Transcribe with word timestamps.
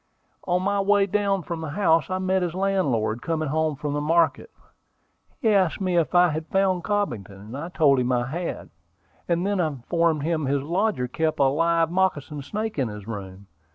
On 0.47 0.63
my 0.63 0.81
way 0.81 1.05
down 1.05 1.43
from 1.43 1.61
the 1.61 1.69
house 1.69 2.09
I 2.09 2.17
met 2.17 2.41
his 2.41 2.55
landlord, 2.55 3.21
coming 3.21 3.49
home 3.49 3.75
from 3.75 3.93
the 3.93 4.01
market. 4.01 4.49
He 5.39 5.49
asked 5.49 5.79
me 5.79 5.95
if 5.95 6.15
I 6.15 6.29
had 6.29 6.47
found 6.47 6.83
Cobbington. 6.83 7.53
I 7.55 7.69
told 7.69 7.99
him 7.99 8.11
I 8.11 8.25
had, 8.25 8.71
and 9.27 9.45
then 9.45 9.59
informed 9.59 10.23
him 10.23 10.47
his 10.47 10.63
lodger 10.63 11.07
kept 11.07 11.37
a 11.39 11.43
live 11.43 11.91
moccasin 11.91 12.41
snake 12.41 12.79
in 12.79 12.87
his 12.87 13.07
room. 13.07 13.45